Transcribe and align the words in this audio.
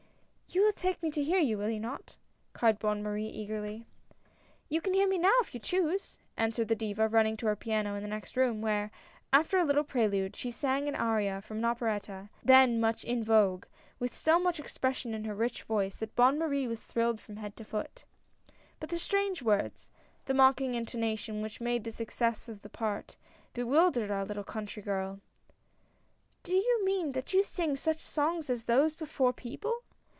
"You 0.53 0.65
will 0.65 0.73
take 0.73 1.01
me 1.01 1.09
to 1.11 1.23
hear 1.23 1.39
you, 1.39 1.57
will 1.57 1.69
you 1.69 1.79
not?" 1.79 2.17
cried 2.51 2.77
Bonne 2.77 3.01
Marie, 3.01 3.25
eagerly." 3.29 3.85
You 4.69 4.81
can 4.81 4.93
hear 4.93 5.07
me 5.07 5.17
now 5.17 5.31
if 5.39 5.53
you 5.53 5.61
choose!" 5.61 6.17
answered 6.35 6.67
the 6.67 6.75
Diva, 6.75 7.07
running 7.07 7.37
to 7.37 7.45
her 7.47 7.55
piano 7.55 7.95
in 7.95 8.01
the 8.03 8.09
next 8.09 8.35
room, 8.35 8.59
where, 8.61 8.91
after 9.31 9.57
a 9.57 9.63
little 9.63 9.85
prelude, 9.85 10.35
she 10.35 10.51
sang 10.51 10.89
an 10.89 10.95
aria 10.95 11.39
from 11.41 11.59
an 11.59 11.65
operetta 11.65 12.29
then 12.43 12.81
much 12.81 13.05
in 13.05 13.23
vogue, 13.23 13.63
with 13.97 14.13
so 14.13 14.39
much 14.41 14.59
expression 14.59 15.13
in 15.13 15.23
her 15.23 15.33
rich 15.33 15.63
voice, 15.63 15.95
that 15.95 16.17
Bonne 16.17 16.37
Marie 16.37 16.67
was 16.67 16.83
thrilled 16.83 17.21
from 17.21 17.37
head 17.37 17.55
to 17.55 17.63
foot. 17.63 18.03
But 18.81 18.89
the 18.89 18.99
strange 18.99 19.41
words, 19.41 19.89
the 20.25 20.33
mocking 20.33 20.75
intonation 20.75 21.41
which 21.41 21.61
made 21.61 21.85
the 21.85 21.91
success 21.91 22.49
of 22.49 22.61
the 22.61 22.69
part, 22.69 23.15
bewildered 23.53 24.11
our 24.11 24.25
little 24.25 24.43
country 24.43 24.83
girl." 24.83 25.21
Do 26.43 26.55
you 26.55 26.83
mean 26.83 27.13
that 27.13 27.31
you 27.33 27.41
sing 27.41 27.77
such 27.77 28.01
songs 28.01 28.49
as 28.49 28.65
those 28.65 28.97
before 28.97 29.31
people?" 29.31 29.83